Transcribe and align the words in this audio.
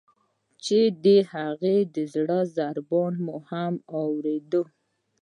چې 0.65 0.79
د 1.05 1.05
هغې 1.33 1.77
د 1.95 1.97
زړه 2.13 2.39
ضربان 2.57 3.13
مو 3.25 3.37
هم 3.49 3.73
اوریده. 3.99 4.61